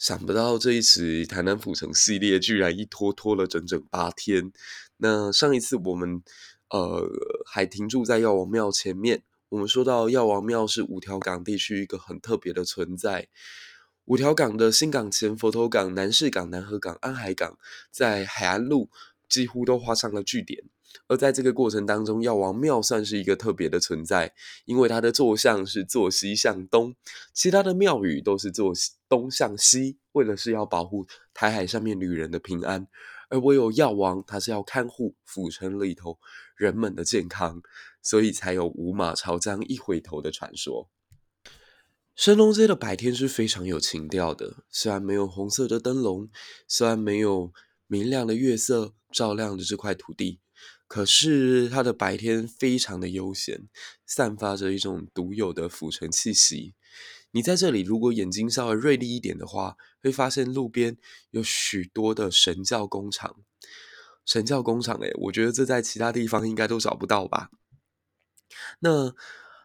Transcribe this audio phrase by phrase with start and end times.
[0.00, 4.50] 想不到这一次台南府城系列居然一拖拖了整整八天。
[4.96, 6.22] 那上一次我们
[6.70, 7.06] 呃
[7.44, 13.28] 还停驻在药王庙前面，我们说到药王庙是五条港地区一个很特别的存在。
[14.06, 17.58] 五条港的新港前、佛头港、南势港、南河港、安海港，
[17.90, 18.88] 在海安路
[19.28, 20.64] 几乎都画上了句点。
[21.06, 24.32] 而在这个过程当中，药王庙算是一个特别的存在，
[24.64, 26.94] 因为它的坐向是坐西向东，
[27.32, 28.72] 其他的庙宇都是坐
[29.08, 32.86] 东向西，为了是要保护台海上面旅人的平安，
[33.28, 36.18] 而唯有药王，他是要看护府城里头
[36.56, 37.62] 人们的健康，
[38.02, 40.88] 所以才有五马朝江一回头的传说。
[42.16, 46.28] 神农街的白天是非常有情调的，虽然没有红色的灯笼，
[46.68, 47.52] 虽然没有
[47.86, 50.40] 明亮的月色照亮着这块土地。
[50.90, 53.68] 可是它的白天非常的悠闲，
[54.04, 56.74] 散发着一种独有的府城气息。
[57.30, 60.96] 你在这里，如果眼睛稍微锐利一点的话，会发现路边
[61.30, 63.36] 有许多的神教工厂。
[64.26, 67.52] 神教工厂，诶，我觉得这在其他地方应该都找不到吧？
[68.80, 69.14] 那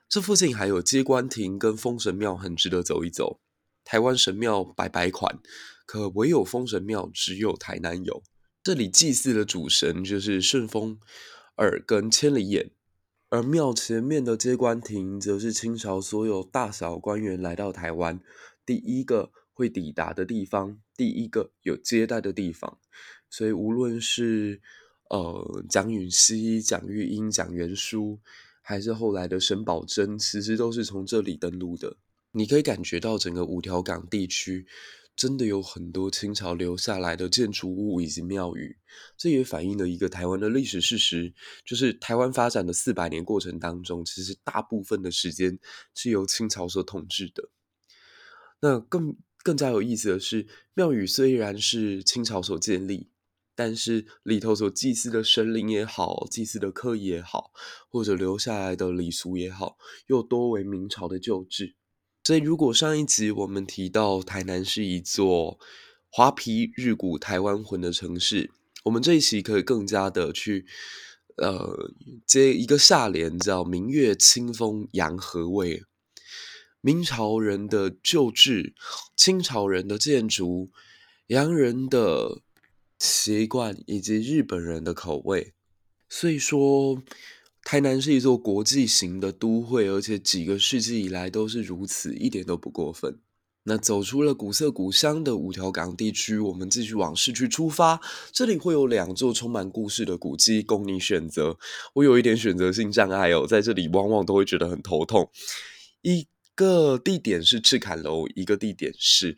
[0.07, 3.39] 这附近还有接官亭跟封神庙，很值得走一走。
[3.83, 5.39] 台湾神庙百百款，
[5.87, 8.21] 可唯有封神庙只有台南有。
[8.65, 10.97] 这里祭祀的主神就是顺风
[11.57, 12.71] 耳跟千里眼，
[13.29, 18.19] 而庙前面的接官亭则是清朝所有大小官员来到台湾
[18.65, 22.79] 第一个会抵达的地方，第一个有接待的地方。
[23.29, 24.59] 所以无论是
[25.11, 28.17] 呃蒋允熙、蒋玉英、蒋元枢，
[28.63, 31.97] 还是后来的沈葆楨，其实都是从这里登陆的。
[32.31, 34.65] 你可以感觉到整个五条港地区。
[35.15, 38.77] 真的有很多清朝留下来的建筑物以及庙宇，
[39.17, 45.57] 这也反映了一个台湾的历史事实，就是台湾发展的四百年过程当中，其实大部分的时间
[45.93, 47.49] 是由清朝所统治的。
[48.59, 53.09] 那更更加有意思的是，庙宇虽然是清朝所建立，
[53.55, 57.51] 但是里头所祭祀的神灵也好，祭祀的科仪也好，
[57.87, 59.77] 或者留下来的礼俗也好，
[60.07, 61.75] 又多为明朝的旧制。
[62.25, 65.59] 所以，如果上一集我们提到台南是一座
[66.09, 68.49] 华皮日古台湾魂的城市，
[68.85, 70.65] 我们这一期可以更加的去
[71.37, 71.91] 呃
[72.25, 75.83] 接一个下联，叫“明月清风洋河味”。
[76.81, 78.73] 明朝人的旧制，
[79.15, 80.71] 清朝人的建筑，
[81.27, 82.41] 洋人的
[82.97, 85.53] 习惯，以及日本人的口味，
[86.09, 87.03] 所以说。
[87.65, 93.17] 台南是一座国际型的都会，而且几个世纪以来都是如此，一点都不过分。
[93.63, 97.99] 那走出了古色古香的五条港地区，我们继续往市区出发。
[98.31, 101.57] 这里会有两座充满故事的古迹供你选择。
[101.95, 105.31] 我有一点选择性障碍哦，在这里往往都会觉得很头痛。
[106.03, 109.35] 一个地点是赤崁楼，一个地点是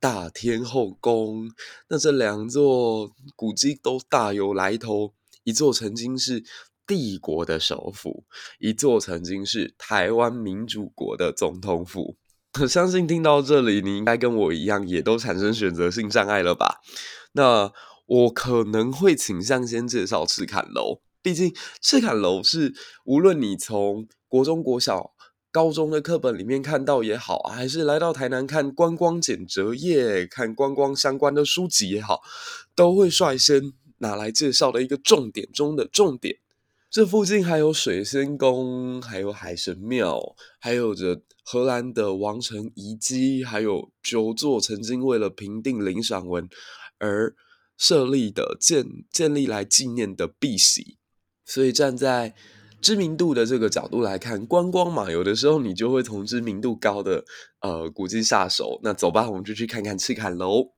[0.00, 1.52] 大天后宫。
[1.90, 5.12] 那这两座古迹都大有来头，
[5.44, 6.42] 一座曾经是。
[6.90, 8.24] 帝国的首府，
[8.58, 12.16] 一座曾经是台湾民主国的总统府。
[12.68, 16.80] 相信听到这里，你应该跟我一样，也都产生选择性障碍了吧？
[17.34, 17.72] 那
[18.06, 22.74] 我可能会倾向先介绍赤崁楼，毕竟赤崁楼是
[23.04, 25.12] 无论你从国中、国小、
[25.52, 32.20] 高中的课本里面看到也好，还是来到台南看观光简折页、看观光相关的书籍也好，
[32.74, 36.38] 都会率先拿来介绍的一个重点中的重点。
[36.90, 46.48] 这附近还有水仙宫，还有海神庙，还有着荷兰的王城遗迹，还有九座曾经为了平定林赏文
[46.98, 47.32] 而
[47.78, 50.98] 设立的建建立来纪念的碧玺。
[51.44, 52.34] 所以站在
[52.80, 57.24] 知名度的这个角度来看，观光嘛，有的时候你就会从知名度高的
[57.60, 58.80] 呃古迹下手。
[58.82, 60.72] 那走吧，我们就去看看赤坎楼。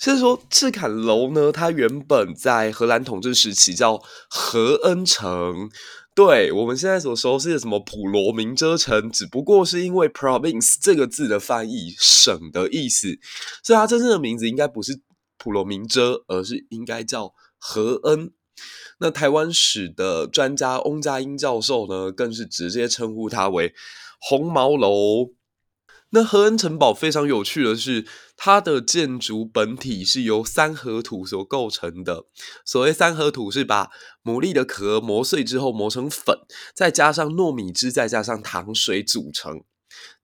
[0.00, 5.68] 先说赤坎楼呢，它原本在荷兰统治时期叫荷恩城，
[6.14, 13.08] 对我们现在所熟悉的什么普罗明遮城，只不过是因为 province 这个字的翻译省的意思，
[13.62, 15.02] 所以它真正的名字应该不是
[15.36, 18.32] 普罗明遮，而是应该叫荷恩。
[19.00, 23.74] 那台湾史的专家翁家英教授呢，更是直接称呼它为
[24.18, 25.32] 红毛楼。
[26.12, 28.04] 那荷恩城堡非常有趣的是，
[28.36, 32.24] 它的建筑本体是由三合土所构成的。
[32.64, 33.90] 所谓三合土，是把
[34.24, 36.36] 牡蛎的壳磨碎之后磨成粉，
[36.74, 39.62] 再加上糯米汁，再加上糖水组成。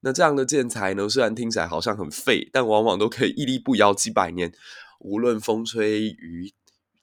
[0.01, 4.53] 那这样的建材呢，虽然听起来好像很废，但往往都可以屹立不摇几百年，
[5.01, 6.53] 无论风吹雨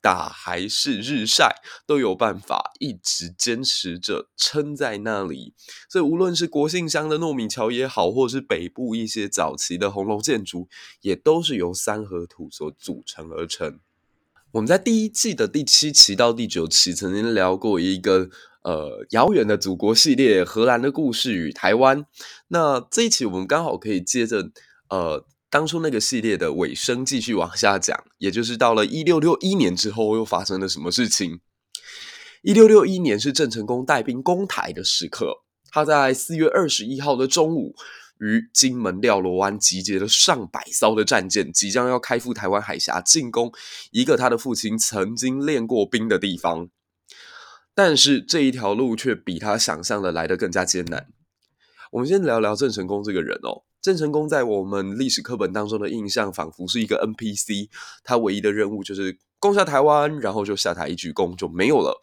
[0.03, 5.53] 打还是日晒，都有办法一直坚持着撑在那里。
[5.89, 10.67] 所以无论是国姓乡的糯米桥也好，或是北部一些早期的红楼建筑，
[10.99, 13.79] 也都是由三合土所组成而成。
[14.51, 18.29] 我们在第一季的第七期到第九期曾经聊过一个
[18.63, 22.05] 呃遥远的祖国系列——荷兰的故事与台湾。
[22.49, 24.51] 那这一期我们刚好可以接着
[24.89, 31.41] 呃当初那个系列的尾声继续往下讲，也就是到了一六六一年之后又发生了什么事情。
[32.41, 37.75] 一六六一年是郑成功带兵攻台的时刻，他在四月二十一号的中午。
[38.19, 43.51] 于金门廖罗湾集结了上百艘的战舰，即将要开赴台湾海峡进攻
[43.91, 46.69] 一个他的父亲曾经练过兵的地方。
[47.75, 51.09] 但是这一条路却比他想象的来得更加艰难。
[51.91, 53.65] 我们先聊聊郑成功这个人哦。
[53.83, 57.67] 郑成功在我们历史课本当中的印象，仿佛是一个 NPC，
[58.01, 62.01] 他唯一的任务就是攻下台湾，然后就下台一鞠躬就没有了。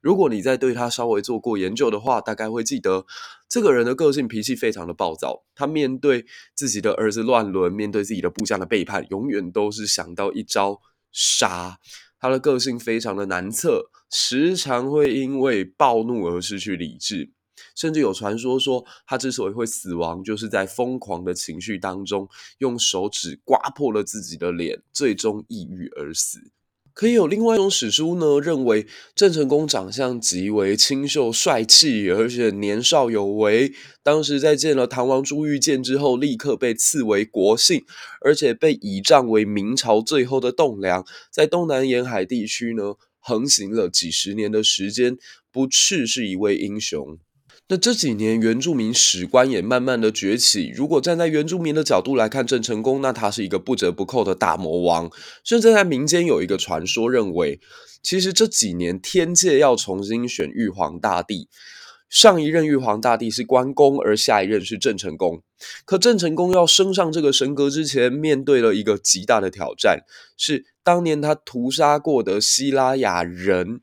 [0.00, 3.06] 如果你在对他稍微做过研究的话，大概会记得
[3.48, 5.44] 这个人的个性脾气非常的暴躁。
[5.54, 10.80] 他面对自己的儿子乱伦，面对自己的部将的背叛，永远都是想到一招
[11.12, 11.78] 杀。
[12.18, 17.30] 他的个性非常的难测，时常会因为暴怒而失去理智，
[17.80, 22.28] 甚至有传说说他之所以会死亡，就是在疯狂的情绪当中
[22.58, 26.50] 用手指刮破了自己的脸，最终抑郁而死。
[26.92, 33.72] 可以有另外一种史书呢，认为郑成功长相极为清秀帅气，而且年少有为。
[34.02, 37.82] 当时在见了唐王朱玉建之后，立刻被赐为国姓，
[38.20, 45.16] 而且被倚仗为明朝最后的栋梁，在东南沿海地区呢横行了几十年的时间，
[45.50, 47.16] 不啻是一位英雄。
[47.72, 50.72] 那这几年原住民史观也慢慢的崛起。
[50.74, 55.08] 如果站在原住民的角度来看郑成功，那他是一个不折不扣的大魔王。
[55.44, 57.60] 甚至在民间有一个传说，认为
[58.02, 61.48] 其实这几年天界要重新选玉皇大帝，
[62.08, 65.44] 上一任玉皇大帝是关公，而下一任是郑成功。
[65.84, 70.00] 可郑成功要升上这个神格之前，面对了一个极大的挑战，
[70.36, 73.82] 是当年他屠杀过的希拉雅人。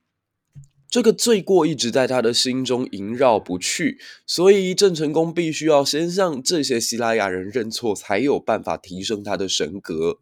[0.89, 10.19] 这个罪过一直在他的心中萦绕不去，所以郑成功必须要先向这些希腊雅人认错，才有办法提升他的神格。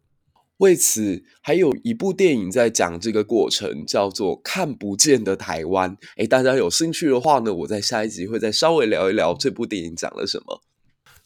[0.58, 5.96] 为此，还有一部电影在讲这个过程，叫做《看不见的台湾》。
[6.16, 10.62] 诶，大家有兴趣的话呢，我在下一集会再稍微聊一聊这部电影讲了什么。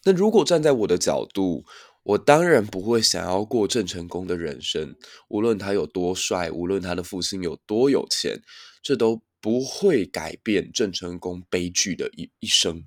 [0.05, 1.65] 那如果站在我的角度，
[2.03, 4.97] 我当然不会想要过郑成功的人生，
[5.29, 8.43] 无论他有多帅，无论他的父亲有多有钱，
[8.83, 9.23] 这都。
[9.41, 12.85] 不会改变郑成功悲剧的一一生。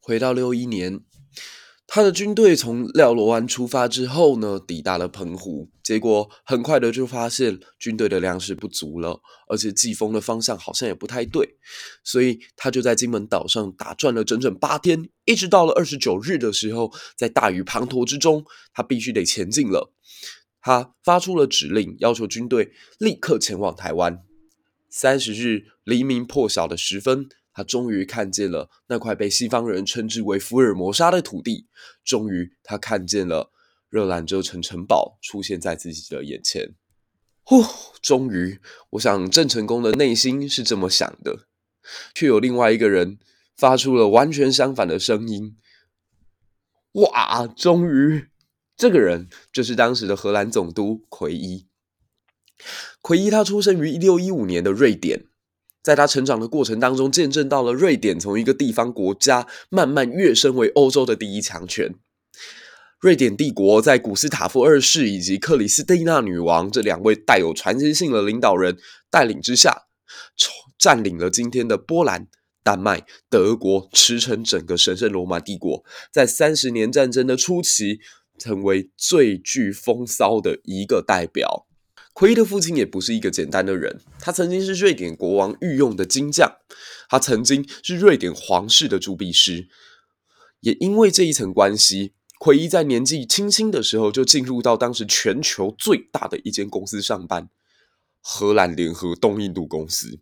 [0.00, 1.00] 回到六一年，
[1.86, 11.56] 他的军队从廖罗湾出发之后呢，抵达了澎湖，结果很快的就发现军队的粮食不足了，而且季风的方向好像也不太对，
[12.02, 19.92] 所以他就在金门岛上打转了整整八天，一直到了二十九日的时候，在大雨滂沱之中，他必须得前进了。
[20.60, 24.25] 他发出了指令，要求军队立刻前往台湾。
[24.96, 31.66] 三十日黎明破晓的时分，他终于看见了那块被西方人称之为福尔摩沙的土地。
[32.02, 33.52] 终于，他看见了
[33.90, 36.74] 热兰遮城城堡出现在自己的眼前。
[37.42, 37.62] 呼！
[38.00, 38.58] 终于，
[38.88, 41.46] 我想郑成功的内心是这么想的，
[42.14, 43.18] 却有另外一个人
[43.54, 45.58] 发出了完全相反的声音。
[46.92, 47.46] 哇！
[47.46, 48.28] 终于，
[48.74, 51.66] 这个人就是当时的荷兰总督奎伊。
[53.00, 55.26] 奎伊他出生于一六一五年的瑞典，
[55.82, 61.94] 在他成长的过程当中，见证到了瑞典从一个地方国家慢慢跃升为欧洲的第一强权。
[62.98, 68.78] 瑞典帝国在古斯塔夫二世以及克里斯蒂娜女王这两位带有传奇性的领导人
[69.10, 69.82] 带领之下，
[70.78, 72.26] 占领了今天的波兰、
[72.64, 75.84] 丹麦、德国，驰骋整个神圣罗马帝国。
[76.10, 78.00] 在三十年战争的初期，
[78.38, 81.66] 成为最具风骚的一个代表。
[82.16, 86.50] 奎伊的父亲也不是一个简单的人，他曾经是瑞典国王御用的金匠，
[87.10, 89.68] 他曾经是瑞典皇室的铸币师，
[90.60, 97.50] 也因为这一层关系，奎伊在年纪轻轻的时候就进入到当时全球最大的一间公司上班——
[98.22, 100.18] 荷兰联合东印度公司，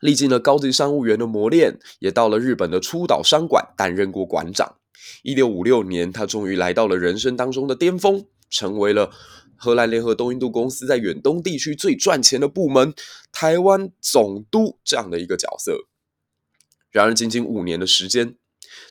[0.00, 4.78] 历经了高级商务员的磨练，也到了日本的出岛商馆担任过馆长。
[5.22, 9.12] 一六五六年，他终于来到了人生当中的巅峰，成为了。
[9.58, 12.94] 荷兰联合东印度公司在远东地区最赚钱的部门——
[13.32, 15.86] 台湾总督这样的一个角色。
[16.90, 18.36] 然而，仅仅五年的时间，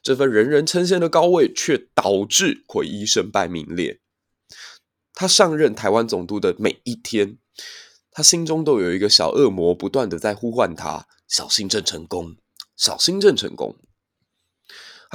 [0.03, 4.00] 这份人人称羡的高位却导致奎伊身败名裂。
[5.13, 7.38] 他上任台湾总督的每一天，
[8.12, 12.36] 他心中都有一个小恶魔，不断的在呼唤他：小心郑成功，
[12.75, 13.75] 小心郑成功。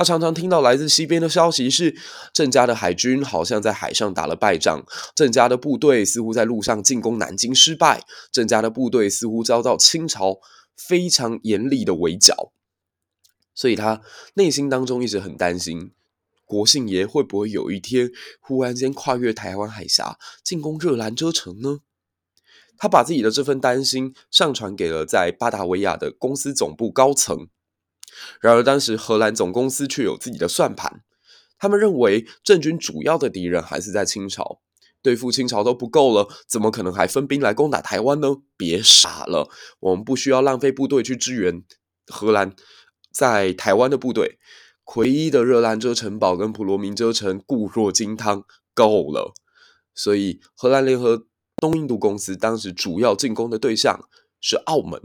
[0.01, 1.95] 他常常听到来自西边的消息是，
[2.33, 4.83] 郑家的海军好像在海上打了败仗，
[5.15, 8.03] 郑家的部队似乎在路上进攻南京失败，
[8.33, 10.39] 郑家的部队似乎遭到清朝
[10.75, 12.51] 非常严厉的围剿，
[13.55, 14.01] 所以他
[14.33, 15.93] 内心当中一直很担心，
[16.47, 21.81] 国姓爷会不会有一天忽然间跨越台湾海峡进攻热兰遮城呢？
[22.79, 27.49] 他把自己的这份担心上传给了在巴达维亚的公司总部高层。
[28.41, 31.03] 然而，当时荷兰总公司却有自己的算盘。
[31.59, 34.61] 他们认为，郑军主要的敌人还是在清朝，
[35.03, 38.37] 对付清朝都不够了，怎么可能还分兵来攻打台湾呢？
[38.57, 39.51] 别傻了，
[39.81, 41.63] 我们不需要浪费部队去支援
[42.07, 42.55] 荷兰
[43.13, 44.39] 在台湾的部队。
[44.85, 49.35] 奎一的热兰遮城堡跟普罗民遮城固若金汤，够了。
[49.95, 51.27] 所以，荷兰联合
[51.59, 54.09] 东印度公司当时主要进攻的对象
[54.41, 55.01] 是澳门。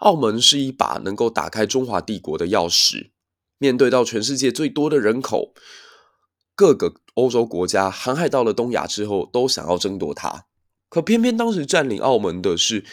[0.00, 3.10] 澳门是一把能够打开中华帝国的钥匙。
[3.58, 5.52] 面对到全世界最多的人口，
[6.54, 10.46] 各个欧洲国家航海到了东亚之后，都想要争夺它。
[10.88, 12.84] 可偏偏当时占领澳门的是，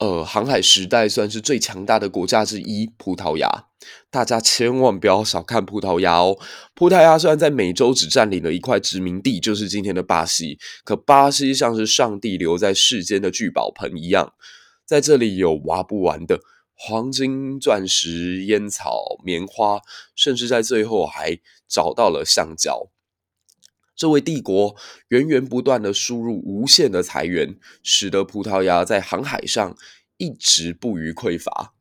[0.00, 3.66] 呃，航海时代算是最强大的国家之一——葡萄牙。
[4.10, 6.38] 大家千万不要小看葡萄牙哦！
[6.74, 14.32] 葡萄牙虽然在美洲只占领了一块殖民地，就是今天的巴西，可巴西像是上帝留在世间的聚宝盆一样。
[14.92, 16.42] 在这里有挖不完的
[16.74, 19.80] 黄金、钻石、烟草、棉花，
[20.14, 22.90] 甚至在最后还找到了橡胶。
[23.96, 24.76] 这位帝国
[25.08, 29.74] 源源不断的输入无限的财源，使得葡萄牙在航海上
[30.18, 31.72] 一直不虞匮乏。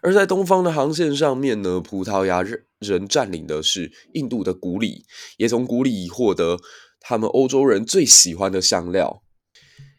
[0.00, 2.44] 而在东方的航线上面呢，葡萄牙
[2.78, 5.04] 人占领的是印度的古里，
[5.38, 6.60] 也从古里获得
[7.00, 9.24] 他们欧洲人最喜欢的香料。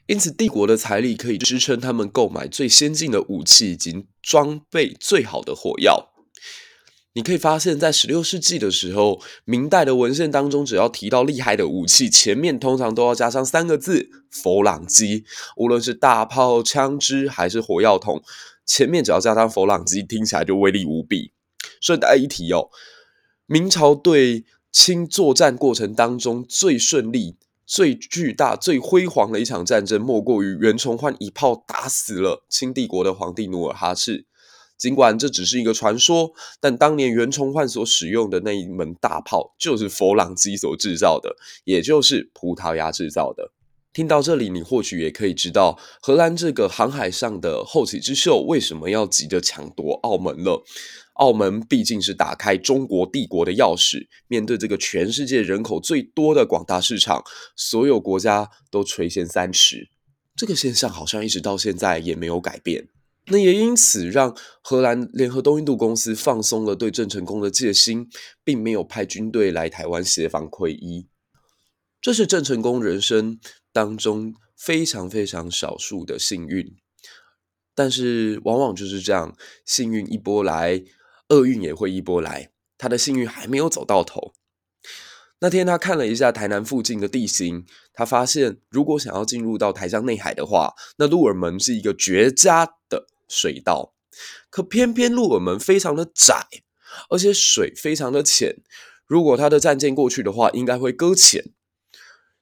[0.08, 6.10] 因此，帝国的财力可以支撑他们购买最先进的武器以及装备最好的火药。
[7.14, 15.26] 你可以发现，在十六世纪的时候，明代的文献当中，只要提到厉害的武器，前面通常都要加上三个字“佛朗机”。
[15.58, 18.24] 无论是大炮、枪支还是火药桶，
[18.66, 21.34] 前面只要加上“佛朗机”，听起来就威力无比。
[21.82, 22.70] 顺带一提哦，
[23.46, 27.36] 明朝对清作战过程当中最顺利。
[27.72, 34.26] 最巨大、最辉煌的一场战争，莫过于袁崇焕一炮打死了清帝国的皇帝努尔哈赤。
[34.78, 43.54] 尽管这只是一个传说，但当年袁崇焕所使用的那一门大炮，就是佛朗机所制造的，也就是葡萄牙制造的。
[43.94, 50.64] 听到这里，你或许也可以知道，荷兰这个航海上的后起之秀，为什么要急着抢夺澳门了。
[51.16, 57.24] 澳门毕竟是打开中国帝国的钥匙，面对这个全世界人口最多的广大市场，
[57.56, 59.90] 所有国家都垂涎三尺。
[60.36, 62.88] 这个现象好像一直到现在也没有改变。
[63.28, 68.10] 那也因此让荷兰联合东印度公司放松了对郑成功的戒心，
[68.44, 71.08] 并没有派军队来台湾协防魁一。
[72.02, 73.40] 这是郑成功人生
[73.72, 76.76] 当中非常非常少数的幸运，
[77.76, 80.84] 但是往往就是这样，幸运一波来。
[81.32, 84.34] 厄运也会一波来，他的幸运还没有走到头。
[85.40, 93.96] 那天他看了一下台南附近的地形，他发现如果想要进入到台江内海的话，那鹿耳门是一个绝佳的水道。
[94.50, 96.46] 可偏偏鹿耳门非常的窄，
[97.10, 98.58] 而且水非常的浅，
[99.08, 101.54] 如果他的战舰过去的话，应该会搁浅。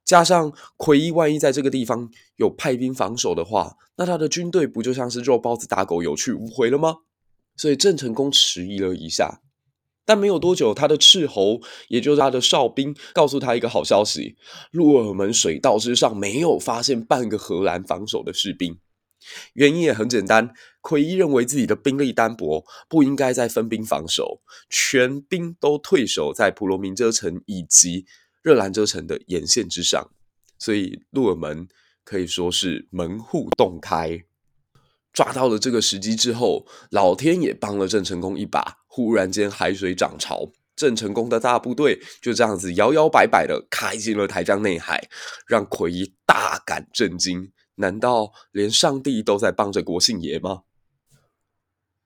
[0.04, 6.96] 加上奎一万一在这个地方有派兵防守的话，那他的军队不就像是肉包子打狗有去无回了吗？
[7.60, 9.42] 所以郑成功迟疑了一下，
[10.06, 14.38] 但没有多久，他的斥候，也就是他的哨兵，告诉他一个好消息：
[14.72, 18.80] 鹿耳门水道之上没有发现半个荷兰防守的士兵。
[19.56, 28.06] 原因也很简单，奎伊认为自己的兵力单薄，不应该再分兵防守，全兵都退守在普罗民遮城以及
[28.42, 30.10] 热兰遮城的沿线之上，
[30.58, 31.68] 所以鹿耳门
[32.06, 34.24] 可以说是门户洞开。
[35.14, 38.78] 抓到了这个时机之后，老天也帮了郑成功一把。
[38.88, 45.08] 忽然间海水涨潮，郑成功的大部队就这样子摇摇摆摆的开进了台江内海，
[45.48, 47.52] 让奎一大感震惊。
[47.76, 50.64] 难道连上帝都在帮着国姓爷吗？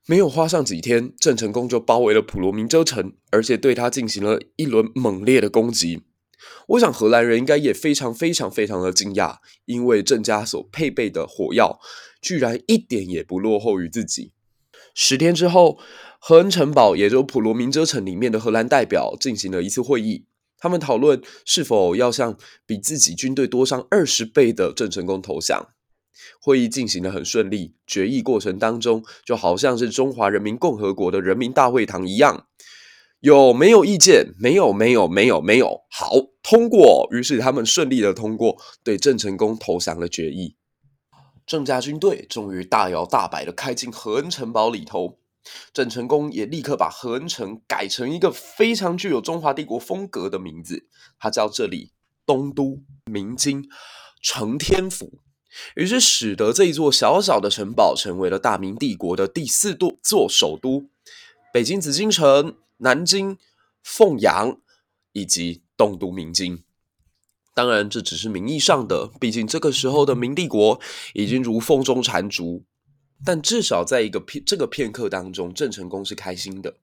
[0.06, 6.04] 没有花上几天，郑成功就包围了普罗民遮城，而且对他进行了一轮猛烈的攻击。
[6.68, 11.80] 我想荷兰人应该也非常非常非常的惊讶，因为郑家所配备的火药
[12.22, 14.32] 居然一点也不落后于自己。
[14.96, 15.80] 十天之后，
[16.20, 20.26] 荷恩城堡，也就是普罗民遮城里面的荷兰代表进行了一次会议，
[20.58, 25.70] 他们讨论是否要向比自己军队多上二十倍的郑成功投降。
[26.40, 32.48] 会议进行得很顺利，决议过程当中就好像是中华人民共和国的人民大会堂一样。
[33.24, 34.34] 有没有意见？
[34.38, 35.86] 没有，没有，没有，没有。
[35.90, 36.12] 好，
[36.44, 37.08] 通过。
[37.10, 40.58] 于是他们顺利的通过，对郑成功投降了决议。
[41.48, 45.20] 郑家军队终于大摇大摆的开进合恩城堡里头。
[45.74, 50.88] 郑成功也立刻把合恩城改成一个非常具有中华帝国风格的名字，
[51.18, 51.94] 他叫这里
[52.26, 53.64] 东都明京
[54.22, 55.20] 承天府。
[55.78, 60.90] 于是使得这一座小小的城堡成为了大明帝国的第四座首都。
[61.54, 63.38] 北京紫禁城、南京
[63.82, 64.60] 凤阳
[65.14, 66.64] 以及东都明京。
[67.54, 70.82] 当然，这只是名义上的，毕竟这个时候的明帝国
[71.14, 72.66] 已经如风中残烛。
[73.26, 76.76] 但至少在一个片这个片刻当中，郑成功是开心的，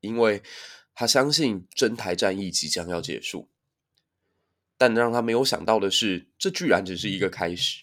[0.00, 0.42] 因为
[0.94, 3.50] 他相信征台战役即将要结束。
[4.78, 7.82] 但让他没有想到的是，这居然只是一个开始，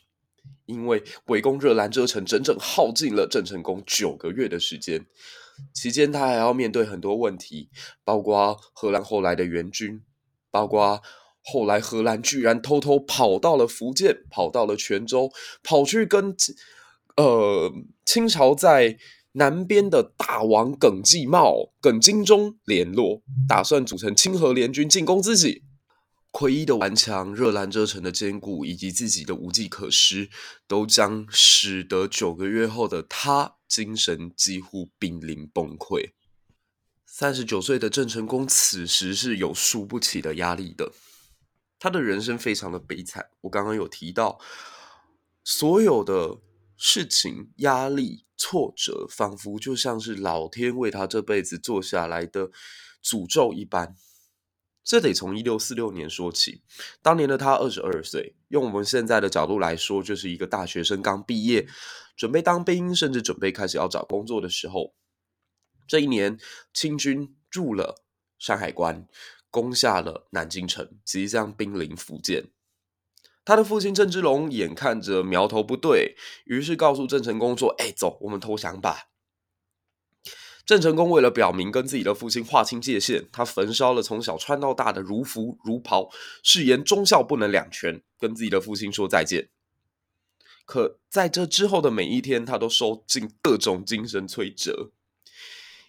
[0.66, 5.06] 因为围攻热兰遮城整整耗尽了郑成功九个月的时间，
[5.74, 7.70] 期间他还要面对很多问题，
[8.04, 10.02] 包括荷兰后来的援军，
[10.52, 11.02] 包括
[11.44, 15.32] 后来荷兰居然偷偷跑到了福建，跑到了泉州，
[15.64, 16.36] 跑去跟。
[17.18, 17.72] 呃，
[18.06, 18.98] 清朝在
[19.36, 25.64] 南边的大王耿继茂、耿精忠联络，打算组成清河联军进攻自己。
[26.32, 30.30] 奎一的顽强、热兰遮城的坚固，以及自己的无计可施，
[30.68, 36.12] 都将使得九个月后的他精神几乎濒临崩溃。
[37.06, 40.92] 三十九岁的郑成功此时是有输不起的压力的，
[41.80, 43.30] 他的人生非常的悲惨。
[43.42, 44.40] 我刚刚有提到，
[45.44, 46.42] 所有的。
[46.78, 52.52] 事情、压力、挫折，仿佛就像是老天为他这辈子做下来的
[53.02, 53.96] 诅咒一般。
[54.86, 56.62] 这得从一六四六年说起。
[57.02, 61.68] 当年的他二十二岁，用我们现在的角度来说，就是一个大学生刚毕业，
[62.16, 64.94] 准备当兵，甚至准备开始要找工作的时候。
[65.88, 66.40] 这一年，
[66.72, 68.06] 清军入了
[68.38, 69.08] 山海关，
[69.50, 72.52] 攻下了南京城，即将兵临福建。
[73.44, 79.10] 他的父亲郑芝龙眼看着苗头不对，于是告诉郑成功说：“哎，走，我们投降吧。”
[80.66, 86.10] 郑成功为了表明跟自己的父亲划清界限，他焚烧了从小穿到大的儒服儒袍，
[86.42, 89.50] 誓言忠孝不能两全，跟自己的父亲说再见。
[90.66, 94.92] 可在这之后的每一天，他都受尽各种精神摧折。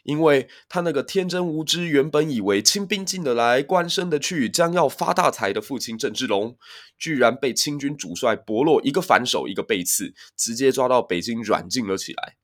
[0.02, 6.56] 因为他那个天真无知，原本以为清兵进得来，官升得去，将要发大财的父亲郑芝龙，
[6.96, 12.36] 居然被清军主帅伯洛一个反手，一个背刺，直接抓到北京软禁了起来。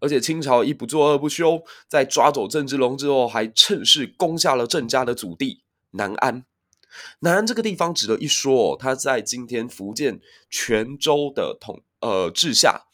[0.00, 6.44] 而且清朝一不做二不休，在抓走郑芝龙之后，还趁势攻下了郑家的祖地南安。
[7.20, 12.86] 南安这个地方值得一说，它在今天福建泉州的统呃治下。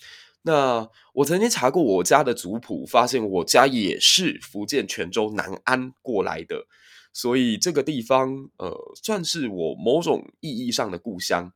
[0.43, 6.67] 那我曾经查过我家的族谱，发现我家也是福建泉州南安过来的，
[7.13, 11.53] 所以这个地方呃算是我某种意义上的故乡。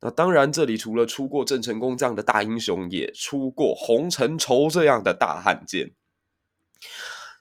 [0.00, 5.92] 那当然，这里除了出过郑成功这样的大英雄，也出过洪承畴这样的大汉奸。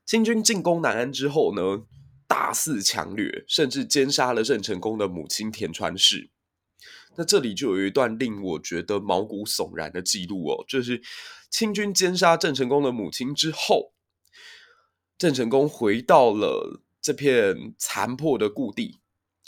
[0.06, 1.84] 清军进攻南安之后呢，
[2.28, 6.32] 大肆强掠，甚至奸杀了郑成功的母亲田川氏。
[7.16, 11.02] 那这里就有一段令我觉得毛骨悚然的记录哦，就是
[11.52, 13.94] 清军奸杀郑成功的母亲之后，
[15.16, 19.00] 郑成功回到了这片残破的故地，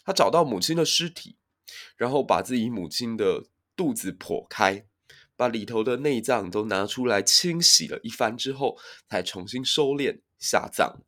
[0.03, 1.37] 他找到母亲的尸体，
[1.95, 4.85] 然后把自己母亲的肚子剖开，
[5.35, 8.77] 把里头的内脏都拿出来清洗了一番之后，
[9.09, 10.99] 才重新收敛下葬。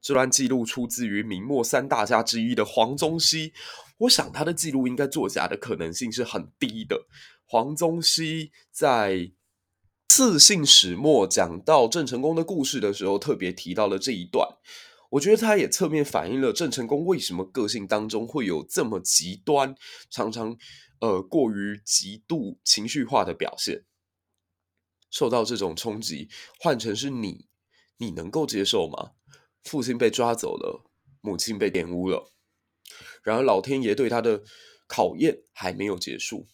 [0.00, 3.52] 这段记录出自于明末三大家之一的黄宗羲。
[3.98, 7.06] 我想他的记录应该作假的可能性是很低的。
[7.44, 9.12] 黄宗羲在
[10.08, 14.48] 《赐姓始末》讲到郑成功的故事的时候，特别提到了这一段。
[15.12, 19.74] 我觉得他也侧面反映了郑成功为什么个性当中会有这么极端，
[20.10, 20.56] 常常
[21.00, 23.84] 呃过于极度情绪化的表现。
[25.10, 27.46] 受到这种冲击，换成是你，
[27.98, 29.12] 你能够接受吗？
[29.62, 32.32] 父亲被抓走了，母亲被玷污了。
[33.22, 34.42] 然而，老天爷对他的
[34.86, 36.48] 考验还没有结束。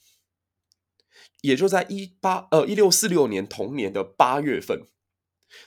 [1.43, 4.89] 也就在一八呃一六四六年同年的八月份，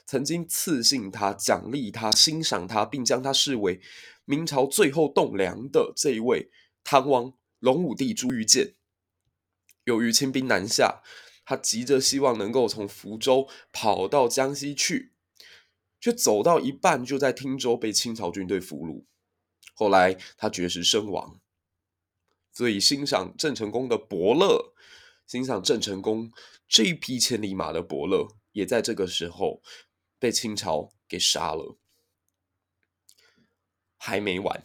[0.05, 3.81] 曾经赐姓他、奖励他、欣赏他，并将他视为
[4.25, 6.51] 明朝最后栋梁的这一位
[6.83, 8.75] 唐王隆武帝朱玉建，
[9.83, 11.01] 由于清兵南下，
[11.45, 15.13] 他急着希望能够从福州跑到江西去，
[15.99, 19.05] 却走到一半就在汀州被清朝军队俘虏。
[19.73, 21.39] 后来他绝食身亡，
[22.51, 24.73] 所以欣赏郑成功的伯乐，
[25.25, 26.31] 欣赏郑成功
[26.67, 29.61] 这一匹千里马的伯乐，也在这个时候
[30.19, 31.77] 被清朝给杀了。
[33.97, 34.63] 还没完，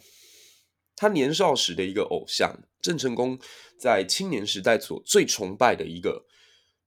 [0.95, 3.39] 他年少时的一个偶像郑成功，
[3.77, 6.25] 在青年时代所最崇拜的一个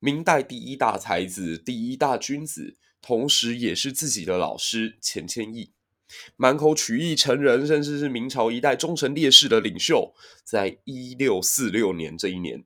[0.00, 5.72] 明代第一大才子、第一大君子，同时也是自己的老师钱谦益。
[6.34, 12.64] 满口曲意成人，甚至是明朝一代忠臣烈士的领袖，在一六四六年这一年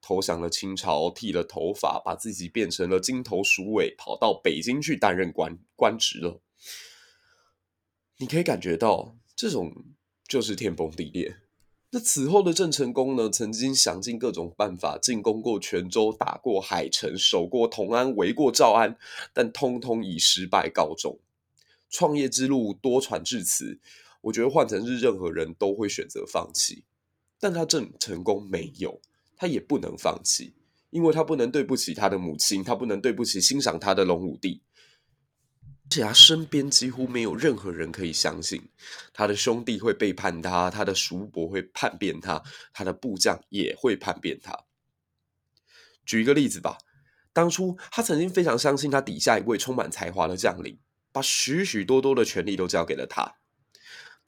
[0.00, 6.40] 投降了清朝，剃了头发，把自己变成了金头鼠尾，跑到北京去担任官官职了。
[8.18, 9.74] 你可以感觉到，这种
[10.26, 11.36] 就是天崩地裂。
[11.92, 18.96] 那此后的郑成功呢，曾经想尽各种办法进攻过泉州，打过海城，守过同安，围过诏安，
[19.32, 21.18] 但通通以失败告终。
[21.88, 23.80] 创业之路多舛至此，
[24.20, 26.84] 我觉得换成是任何人都会选择放弃，
[27.40, 29.00] 但他郑成功没有，
[29.40, 30.52] 他也不能放弃，
[30.90, 34.60] 因为他不能对不起他的母亲，他不能对不起欣赏他的龙武帝，
[35.84, 38.68] 而且他身边几乎没有任何人可以相信，
[39.14, 42.42] 他的兄弟会背叛他，他的叔伯会叛变他，
[42.74, 44.66] 他的部将也会叛变他。
[46.04, 46.76] 举一个例子吧，
[47.32, 50.78] 当初他曾经非常相信他底下一位充满才华的将领。
[51.12, 53.34] 把许许多多的权力都交给了他。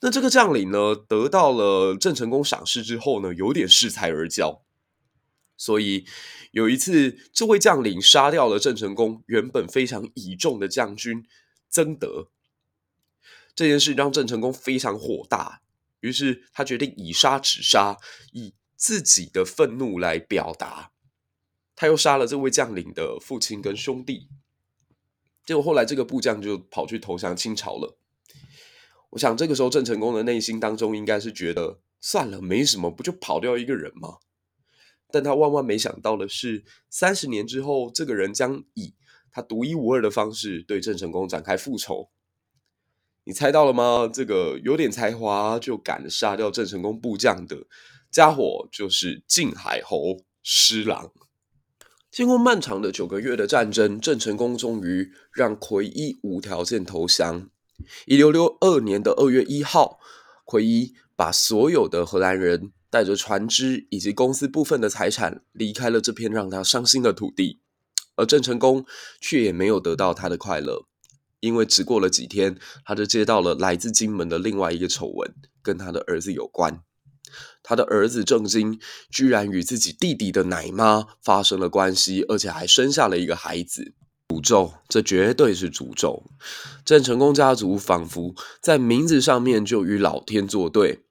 [0.00, 4.62] 那这个将领呢，得到了郑成功赏识之后呢，有点恃才而骄。
[5.56, 6.06] 所以
[6.50, 11.24] 有一次，这位将领杀掉了郑成功原本非常倚重的将军
[11.68, 12.28] 曾德。
[13.54, 15.60] 这件事让郑成功非常火大，
[16.00, 17.98] 于是他决定以杀止杀，
[18.32, 20.90] 以自己的愤怒来表达。
[21.76, 24.28] 他又杀了这位将领的父亲跟兄弟。
[25.44, 27.98] 结果后来这个部将就跑去投降清朝了。
[29.10, 34.18] 我想这个时候郑成功的内心当中应该是觉得算了，没什么，不就跑掉一个人吗？
[35.12, 38.94] 但他万万没想到的是，三十年之后，这个人将以
[39.30, 42.10] 他独一无二的方式对郑成功展开复仇。
[43.24, 44.10] 你猜到了吗？
[44.12, 47.66] 这个有点才华就敢杀掉郑成功部将的
[48.10, 51.12] 家伙，就是晋海侯施琅。
[52.10, 57.48] 经过漫长的九个月的战争，郑成功终于让奎一无条件投降。
[58.06, 59.98] 一六六二年的二月一号，
[60.44, 67.58] 奎一把所有的荷兰人带着船只以及公司部分的财产离开了这片让他伤心的土地，
[68.16, 68.84] 而郑成功
[69.18, 70.84] 却也没有得到他的快乐，
[71.40, 76.82] 因为只过了几天，他就接到了来自金门的另外一个丑闻，跟他的儿子有关。
[77.62, 78.78] 他的儿子郑经
[79.10, 83.94] 居然与自己弟弟的奶妈发生了关系，而且还生下了一个孩子。
[84.28, 86.24] 诅咒，这绝对是诅咒！
[86.84, 91.04] 郑成功家族仿佛在名字上面就与老天作对。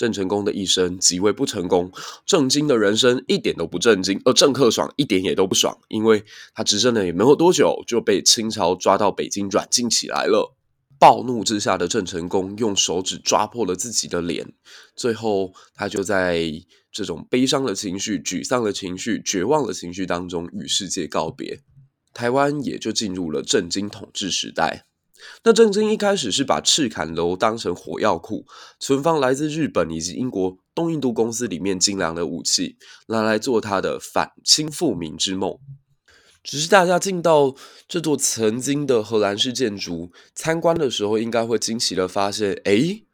[0.00, 1.92] 郑成功的一生极为不成功，
[2.24, 10.56] 郑经的人生一点都不正经，而郑克爽一点也都不爽，因为他执政了也没有多久，就被清朝抓到北京软禁起来了。
[10.98, 14.50] 暴怒之下的郑成功用手指抓破了自己的脸，
[14.96, 16.50] 最后他就在
[16.90, 21.60] 这种悲伤的情绪、沮丧的情绪、绝望的情绪当中与世界告别，
[22.14, 24.86] 台湾也就进入了郑经统治时代。
[25.44, 28.44] 那郑经一开始是把赤坎楼当成火药库，
[28.78, 32.76] 存放来自日本以及英国东印度公司里面精良的武器，
[33.08, 35.58] 拿来做他的反清复明之梦。
[36.42, 37.54] 只是大家进到
[37.86, 43.04] 这座曾经的荷兰式建筑参观的时候，应该会惊奇的发现，诶，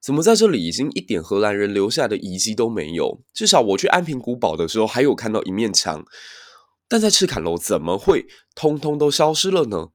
[0.00, 3.20] 怎么在这里已经一点荷兰人留下的遗迹都没有？
[3.34, 6.04] 至少我去安平古堡的时候，还有看到一面墙，
[6.88, 9.88] 但在赤坎楼怎么会通通都消失了呢？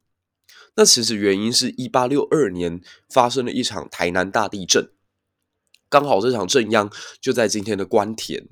[0.75, 4.89] 那其实原因是一八六二年发生了一场台南大地震，
[5.89, 8.47] 刚好这场震央就在今天的关田。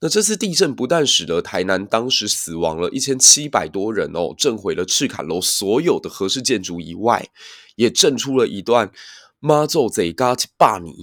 [0.00, 7.28] 那这次地震不但使得台南当时死亡了一千七百多人哦，震毁了赤崁楼所有的荷式建筑以外，
[7.76, 8.90] 也震出了一段
[9.38, 10.14] 妈祖坐监一
[10.58, 10.94] 百年，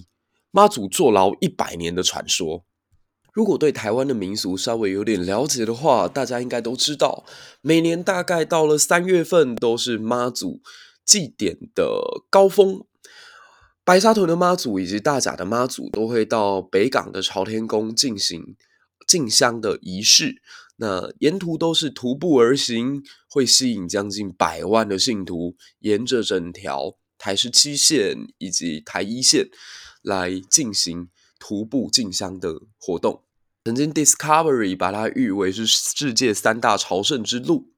[0.52, 2.66] 妈祖坐牢一百年的传说。
[3.32, 7.26] 如果对台湾的民俗稍微有点了解的话，大家应该都知道，
[7.62, 10.62] 每年大概到了三月份都是妈祖
[11.06, 12.84] 祭典的高峰。
[13.84, 18.56] 白沙屯的妈祖以及大甲的妈祖都会到北港的朝天宫进行。
[19.08, 20.42] 进香的仪式，
[20.78, 29.50] 那沿途都是徒步而行，会吸引将近百万的信徒，沿着整条台十七线以及台一线
[30.02, 31.10] 来进行
[31.42, 33.24] 徒步进香的活动。
[33.66, 37.72] 曾经 Discovery 把它誉为是世界三大朝圣之路。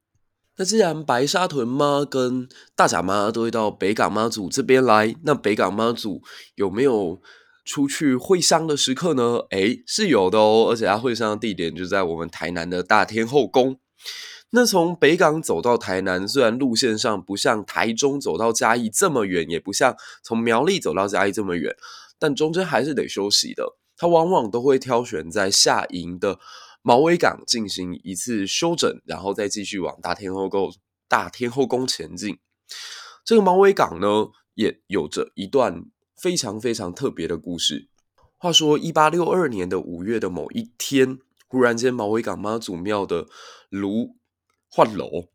[0.56, 6.22] 那既然白沙屯妈跟大甲妈都会到北港妈祖这边来，那北港妈祖
[6.54, 7.20] 有没有
[7.64, 9.38] 出去会商的时刻呢？
[9.50, 13.80] 诶，是有的哦，而且它会商的地点就在我们台南的大天后宫。
[14.50, 21.74] 那从北港走到台南，虽然路线上不像台中走到嘉义这么远，也不像从苗栗走到嘉义这么远，
[22.18, 23.76] 但中间还是得休息的。
[23.96, 26.38] 他往往都会挑选在下营的
[26.82, 30.74] 毛尾港进行一次休整，然后再继续往大天后宫
[31.08, 32.38] 大天后宫前进。
[33.24, 35.84] 这个毛尾港呢，也有着一段
[36.16, 37.88] 非常非常特别的故事。
[38.36, 43.28] 话说，一八六二年的五月的某一天，忽然间毛尾港妈祖庙的
[43.70, 44.16] 炉
[44.68, 45.28] 换楼，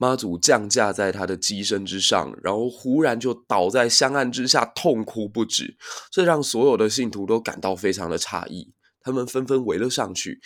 [0.00, 5.76] 妈祖降驾在他的机身之上，然后忽然就倒在香案之下，痛哭不止。
[6.10, 10.40] 这让所有的信徒都感到非常的诧异，他们纷纷围了上去，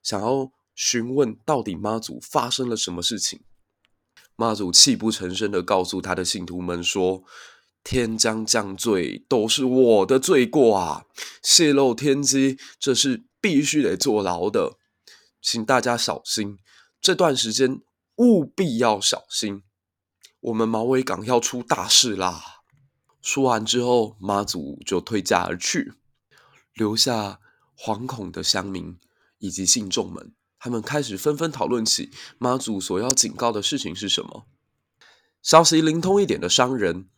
[0.00, 3.40] 想要询问到底妈祖发生了什么事情。
[4.36, 7.24] 妈祖泣不成声的告诉他的信徒们说
[7.82, 11.06] ：“天将降罪，都是我的罪过啊！
[11.42, 14.78] 泄露天机，这是必须得坐牢的，
[15.42, 16.58] 请大家小心，
[17.00, 17.80] 这段时间
[18.20, 19.62] 务必要小心，
[20.40, 22.60] 我们毛尾港要出大事啦！”
[23.22, 25.94] 说完之后，妈祖就退驾而去，
[26.74, 27.40] 留下
[27.78, 28.98] 惶恐的乡民
[29.38, 30.34] 以及信众们。
[30.58, 34.44] 他们开始纷纷讨论起妈祖所要警告的事情是什么。
[35.40, 37.08] 消息灵通一点的商人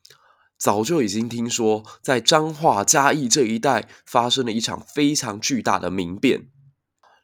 [0.57, 6.49] 早就已经听说，在彰化嘉义这一带发生了一场非常巨大的民变，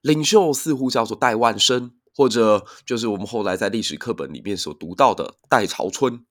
[0.00, 6.24] 领袖似乎叫做戴万生，或者就是我们后来在历史课本里面所读到的戴潮春。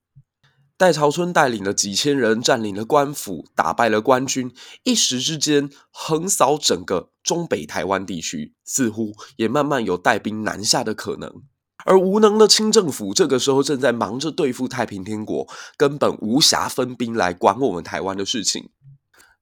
[0.76, 11.42] 戴潮春带领了几千人，占领了官府，打败了官军，一时之间横扫整个中北台湾地区，似乎也慢慢有带兵南下的可能。
[11.86, 15.48] 而无能的清政府这个时候正在忙着对付太平天国，
[15.78, 18.72] 根本无暇分兵来管我们台湾的事情。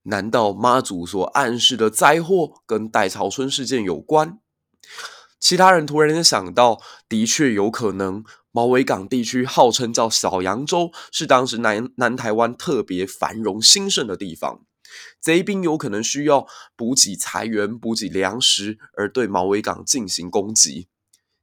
[0.04, 4.38] 难道妈祖所暗示的灾祸跟戴潮春事件有关？
[5.40, 8.24] 其他人突然间想到，的确有可能。
[8.52, 14.62] 毛尾港地区号称叫小洋洲，是当时南南台湾特别繁荣兴盛的地方。
[15.20, 20.88] 贼兵有可能需要补给财源、补给粮食，而对毛尾港进行攻击。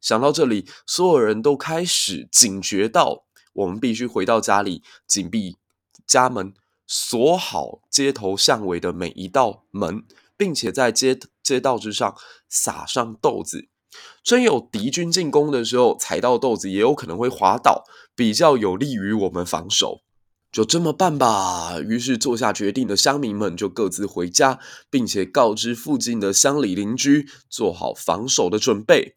[0.00, 5.58] 想到这里，所有人都开始警觉到，我们必须回到家里，紧闭
[6.06, 6.54] 家门，
[6.86, 10.04] 锁好街头巷尾的每一道门，
[10.38, 12.16] 并且在街街道之上
[12.48, 13.68] 撒上豆子。
[14.22, 20.02] 真有敌军进攻的时候，踩到豆子也有可能会滑倒，比较有利于我们防守。
[20.52, 21.80] 就这么办吧。
[21.80, 29.16] 于是做下决定的乡民们就各自回家，并且告知附近的乡里邻居，做好防守的准备。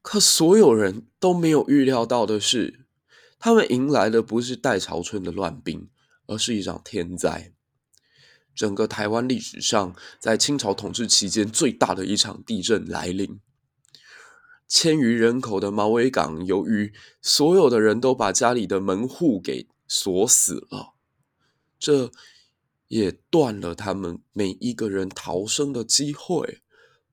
[0.00, 2.86] 可所有人都没有预料到的是，
[3.38, 5.88] 他们迎来的不是戴潮春的乱兵，
[6.26, 7.52] 而是一场天灾。
[8.54, 13.40] 整个台湾历史上，在清朝统治期间最大的一场地震来临。
[14.70, 20.94] 千余人口的毛尾港，由于所有的人都把家里的门户给锁死了，
[21.76, 22.12] 这
[22.86, 26.60] 也断了他们每一个人逃生的机会。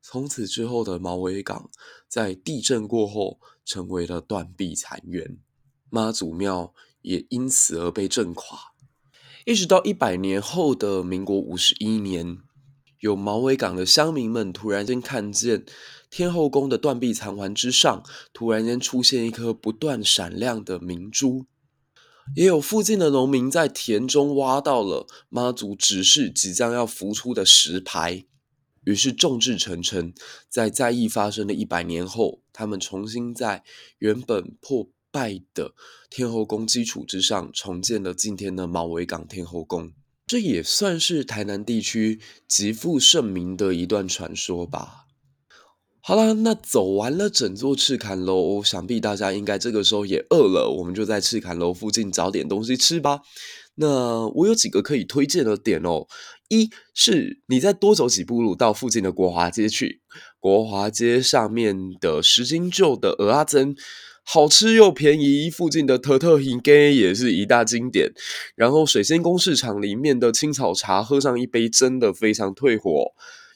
[0.04, 1.72] 从此之后的毛尾港，
[2.08, 5.40] 在地震过后成为了断壁残垣，
[5.90, 8.74] 妈祖庙也因此而被震垮。
[9.46, 12.38] 一直到一百年后的民国五十一年，
[13.00, 15.66] 有毛尾港的乡民们突然间看见。
[16.10, 21.46] 天后宫的断壁残垣之上，突然间出现一颗不断闪亮的明珠。
[22.36, 28.26] 也有附近的农民在田中挖到了妈祖指示即将要浮出的石牌，
[28.84, 30.14] 于是众志成城，
[30.50, 33.64] 在灾异发生的一百年后，他们重新在
[34.00, 35.74] 原本破败的
[36.10, 39.94] 天后宫基础之上，重建了今天的毛尾港天后宫。
[40.26, 45.07] 这也算是台南地区极负盛名的一段传说吧。
[46.08, 50.74] 好了，那走完了整座赤坎楼，想必大家应该这个时候也饿了。
[50.78, 53.20] 我们就在赤坎楼附近找点东西吃吧。
[53.76, 56.08] 那我有几个可以推荐的点哦。
[56.48, 60.00] 一是你再多走几步路到附近的国华街去，
[60.40, 63.76] 国华街上面的十斤旧的蚵仔煎，
[64.24, 65.50] 好吃又便宜。
[65.50, 68.14] 附近的特特鱼羹也是一大经典。
[68.56, 73.12] 然后水仙宫市场里面的青草茶，喝上一杯真的非常退火。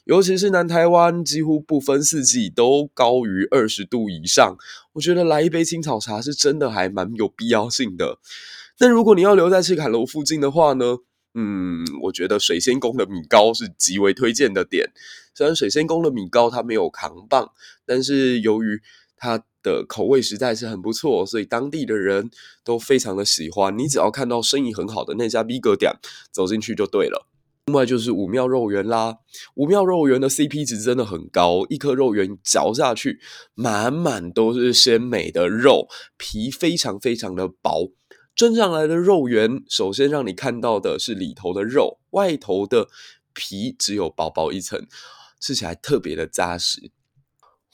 [0.05, 4.57] 尤其是南台湾，几乎不分四季都高于二十度以上。
[4.93, 8.17] 我觉得来一杯青草茶是真的还蛮有必要性的。
[8.77, 10.97] 但如果你要留在赤坎楼附近的话呢，
[11.35, 14.91] 嗯，我觉得水仙宫的米糕是极为推荐的点。
[15.35, 17.51] 虽然水仙宫的米糕它没有扛棒，
[17.85, 18.81] 但是由于
[19.15, 22.31] 它的口味实在是很不错，所以当地的人
[22.63, 23.77] 都非常的喜欢。
[23.77, 25.93] 你只要看到生意很好的那家米糕店，
[26.31, 27.27] 走进去就对了。
[27.67, 29.17] 另外就是五妙肉圆啦，
[29.55, 33.19] 五妙肉圆的 CP 值真的很高，一颗肉圆嚼下去，
[33.53, 37.91] 满满都是鲜美的肉，皮非常非常的薄。
[38.35, 42.87] 蒸上来的肉圆，首先让你看到的是里头的肉，外头的
[43.33, 44.87] 皮只有薄薄一层，
[45.39, 46.91] 吃起来特别的扎实。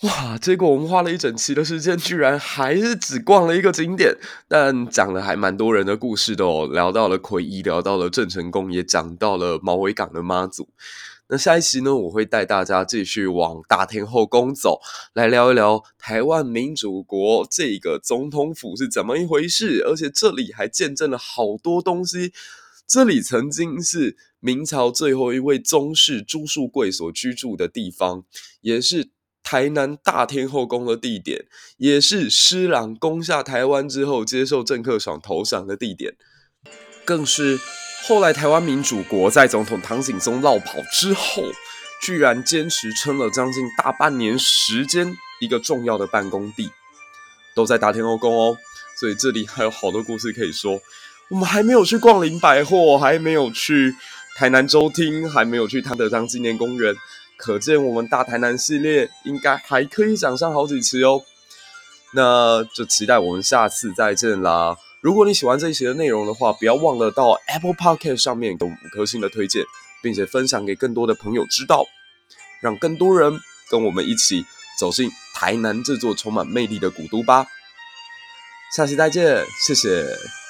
[0.03, 0.37] 哇！
[0.37, 4.15] 结果我们花了一整期的时间，居然还是只逛了一个景点，
[4.47, 6.69] 但讲了还蛮多人的故事的哦。
[6.71, 10.69] 聊到了奎一，聊到了郑成功，也讲到了毛尾港的妈祖。
[11.29, 14.79] 那下一期呢，我会带大家继续往大天后宫走，
[15.13, 19.83] 来聊一聊台湾民主国这个总统府是怎么一回事。
[19.83, 22.33] 而且这里还见证了好多东西。
[22.87, 28.23] 这里曾经是明朝最后一位宗室朱树贵所居住的地方，
[28.61, 29.09] 也是
[29.49, 31.45] 台南大天后宫的地点，
[31.77, 36.15] 也是施琅攻下台湾之后接受郑克爽投降的地点，
[37.05, 37.57] 更是。
[38.03, 41.43] 后来，台湾民主国在总统唐景崧落跑之后，
[42.01, 46.69] 居然坚持撑了将近大半年时间，一个重要的办公地
[47.55, 48.57] 都在大天后宫哦。
[48.99, 50.77] 所以这里还有好多故事可以说。
[51.29, 53.95] 我们还没有去逛林百货，还没有去
[54.35, 56.93] 台南州厅，还没有去汤德章纪念公园，
[57.37, 61.23] 可见我们大台南系列应该还可以讲上好几期哦。
[62.13, 64.75] 那就期待我们下次再见啦。
[65.01, 69.63] 如果你喜欢这一期的内容的话，不要忘了到 Apple Podcast 上面给五颗星的推荐，
[70.01, 71.85] 并且分享给更多的朋友知道，
[72.61, 74.45] 让更多人跟我们一起
[74.79, 77.45] 走进台南这座充满魅力的古都吧。
[78.75, 80.46] 下期再见，谢谢。